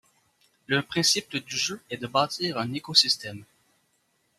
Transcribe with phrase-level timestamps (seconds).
[0.65, 3.43] Le principe du jeu est de bâtir un écosystème.